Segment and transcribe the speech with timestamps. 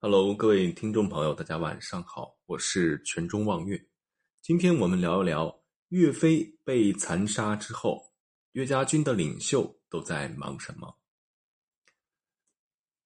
[0.00, 3.84] Hello，各位听众朋友，大家晚上好，我是全中望月。
[4.40, 8.12] 今天我们聊一聊岳飞被残杀之后，
[8.52, 10.96] 岳家军的领袖都在忙什么。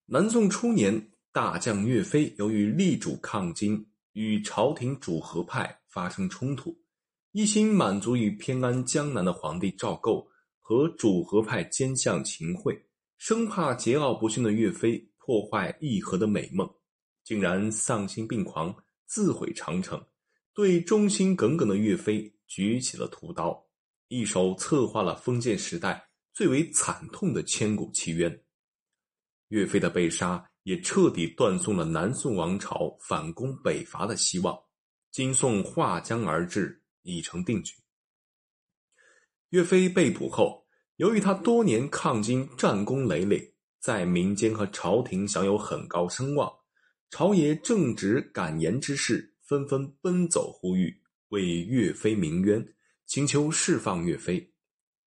[0.04, 6.78] 南宋初年，大将岳飞由于力主抗金，与朝廷主和派发生冲突，
[7.30, 10.28] 一心满足于偏安江南的皇帝赵构
[10.60, 12.84] 和主和派奸相秦桧，
[13.16, 16.70] 生怕桀骜不驯的岳飞破坏议和的美梦，
[17.24, 18.74] 竟然丧心病狂，
[19.06, 20.04] 自毁长城。
[20.54, 23.66] 对忠心耿耿的岳飞举起了屠刀，
[24.08, 28.42] 一手策划了封建时代最为惨痛的千古奇冤。
[29.48, 34.58] 岳飞的被杀也彻底断送了南宋王朝反攻北伐的希望。
[35.10, 37.74] 金宋划江而治，已成定局。
[39.50, 46.50] 岳飞被捕后，由于他多年抗金战功累累，在民间和朝廷享有很高声望，
[47.12, 49.28] 朝野正直敢言之士。
[49.42, 52.66] 纷纷奔走呼吁，为岳飞鸣冤，
[53.04, 54.50] 请求释放岳飞。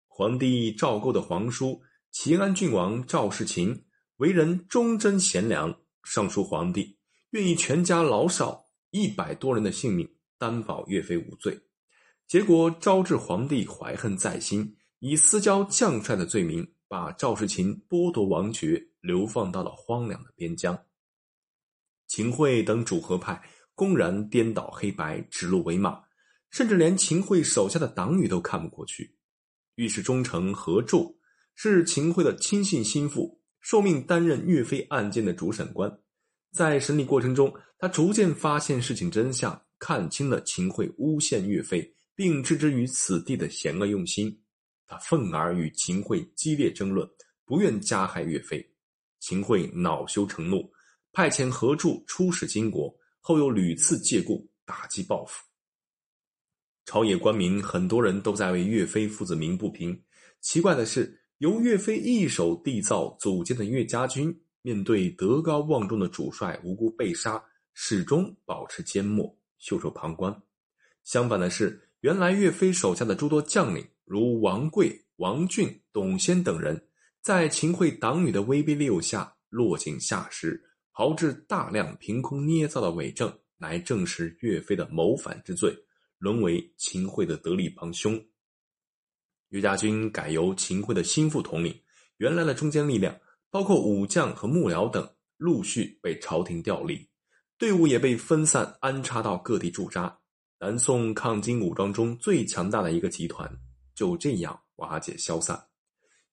[0.06, 1.82] 皇帝赵构的皇叔
[2.12, 3.84] 齐安郡王赵世勤
[4.18, 7.00] 为人忠贞贤良，上书皇帝，
[7.32, 11.60] 愿意全家老少一百多人的性命，担保岳飞无罪。
[12.28, 20.78] 结果招致皇帝怀恨在心，以私交将帅的罪名，把赵世勤剥夺王爵，流放到了荒凉的边疆。
[22.08, 23.42] 秦桧等主和派。
[23.76, 26.02] 公然颠倒黑白，指鹿为马，
[26.50, 29.16] 甚至连秦桧手下的党羽都看不过去。
[29.76, 31.16] 御史中丞何柱
[31.54, 35.96] 是秦桧的亲信心腹，受命担任岳飞案件的主审官。
[36.52, 44.36] 在审理过程中，他逐渐发现事情真相，看清了秦桧诬陷岳飞并置之于死地的险恶用心。
[44.88, 47.08] 他愤而与秦桧激烈争论，
[47.46, 48.68] 不愿加害岳飞。
[49.20, 50.68] 秦桧恼羞成怒，
[51.12, 52.96] 派遣何柱出使金国。
[53.20, 55.44] 后又屡次借故打击报复，
[56.86, 60.02] 朝野官民很多人都在为岳飞父子鸣不平。
[60.40, 67.44] 奇怪的是，由岳飞一手缔造组建的岳家军，面对德高望重的主帅无辜被杀，
[67.74, 70.34] 始终保持缄默，袖手旁观。
[71.04, 76.82] 相反的是，原来岳飞手下的诸多将领，如王贵、王俊、董先等人，
[77.22, 80.64] 在秦桧党羽的威逼利诱下，落井下石。
[80.98, 85.72] 炮制大量凭空捏造的伪证，来证实岳飞的谋反之罪，
[86.18, 88.20] 沦为秦桧的得力帮凶。
[89.50, 91.80] 岳家军改由秦桧的心腹统领，
[92.18, 93.16] 原来的中坚力量，
[93.52, 97.08] 包括武将和幕僚等，陆续被朝廷调离，
[97.60, 100.18] 队伍也被分散安插到各地驻扎。
[100.60, 103.48] 南宋抗金武装中最强大的一个集团，
[103.94, 105.64] 就这样瓦解消散。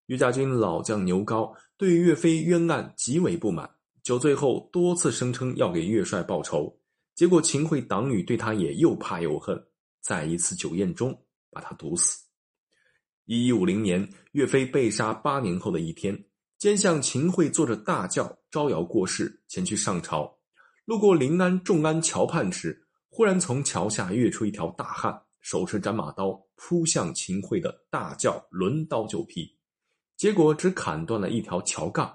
[0.06, 3.68] 岳家军老将牛皋对岳飞冤案极为不满。
[4.04, 6.78] 酒醉后，多次声称要给岳帅报仇，
[7.14, 9.58] 结果秦桧党羽对他也又怕又恨，
[10.02, 11.18] 在一次酒宴中
[11.50, 12.22] 把他毒死。
[13.24, 16.22] 一一五零年，岳飞被杀八年后的一天，
[16.58, 20.30] 奸相秦桧坐着大轿招摇过市前去上朝，
[20.84, 29.56] 路过临安众安桥畔时，忽然从桥下跃出一条大汉，手持斩马刀扑向秦桧的大轿，抡刀就劈，
[30.14, 32.14] 结果只砍断了一条桥杠。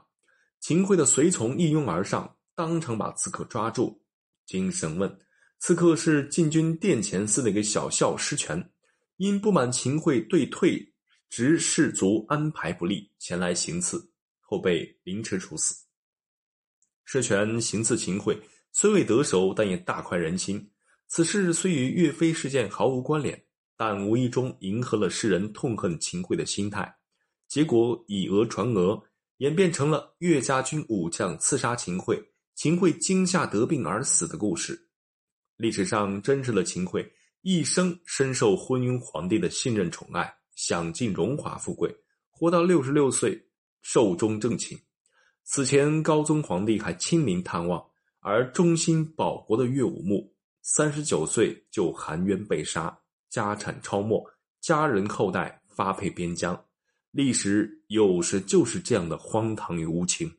[0.59, 4.01] 秦桧的随从一拥而上，当场把刺客抓住。
[4.45, 5.19] 经审问，
[5.59, 8.71] 刺客是禁军殿前司的一个小校施权，
[9.17, 10.93] 因不满秦桧对退
[11.29, 14.11] 职士卒安排不利，前来行刺，
[14.41, 15.85] 后被凌迟处死。
[17.05, 18.39] 施权行刺秦桧，
[18.73, 20.71] 虽未得手，但也大快人心。
[21.07, 23.45] 此事虽与岳飞事件毫无关联，
[23.77, 26.97] 但无意中迎合了世人痛恨秦桧的心态，
[27.47, 29.01] 结果以讹传讹。
[29.39, 32.21] 演变成了岳家军武将刺杀秦桧，
[32.55, 34.77] 秦桧惊吓得病而死的故事。
[35.55, 37.09] 历史上真实的秦桧
[37.41, 41.89] 一生深受昏庸皇帝的信任宠爱，享尽荣华富贵，
[42.29, 43.41] 活到六十六岁
[43.81, 44.77] 寿终正寝。
[45.45, 47.81] 此前高宗皇帝还亲临探望，
[48.19, 52.99] 而忠心保国的岳武穆三十九岁就含冤被杀，
[53.29, 54.21] 家产超没，
[54.59, 56.61] 家人后代发配边疆。
[57.11, 60.38] 历史有时就是这样的荒唐与无情。